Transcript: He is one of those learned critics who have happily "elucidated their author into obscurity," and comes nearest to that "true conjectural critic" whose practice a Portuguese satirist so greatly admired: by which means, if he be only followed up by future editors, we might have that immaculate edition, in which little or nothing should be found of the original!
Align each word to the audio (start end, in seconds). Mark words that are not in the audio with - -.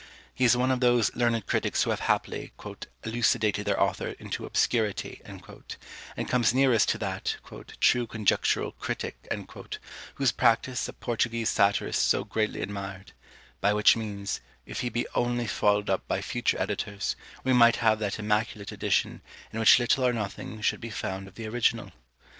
He 0.33 0.45
is 0.45 0.57
one 0.57 0.71
of 0.71 0.79
those 0.79 1.15
learned 1.15 1.45
critics 1.45 1.83
who 1.83 1.91
have 1.91 1.99
happily 1.99 2.51
"elucidated 3.05 3.67
their 3.67 3.79
author 3.79 4.15
into 4.17 4.47
obscurity," 4.47 5.21
and 5.23 6.27
comes 6.27 6.55
nearest 6.55 6.89
to 6.89 6.97
that 6.97 7.35
"true 7.79 8.07
conjectural 8.07 8.71
critic" 8.71 9.27
whose 10.15 10.31
practice 10.31 10.87
a 10.87 10.93
Portuguese 10.93 11.49
satirist 11.49 12.07
so 12.07 12.23
greatly 12.23 12.63
admired: 12.63 13.11
by 13.61 13.73
which 13.73 13.95
means, 13.95 14.41
if 14.65 14.79
he 14.79 14.89
be 14.89 15.05
only 15.13 15.45
followed 15.45 15.87
up 15.91 16.07
by 16.07 16.19
future 16.19 16.59
editors, 16.59 17.15
we 17.43 17.53
might 17.53 17.75
have 17.75 17.99
that 17.99 18.17
immaculate 18.17 18.71
edition, 18.71 19.21
in 19.53 19.59
which 19.59 19.77
little 19.77 20.03
or 20.03 20.13
nothing 20.13 20.61
should 20.61 20.81
be 20.81 20.89
found 20.89 21.27
of 21.27 21.35
the 21.35 21.45
original! 21.47 21.91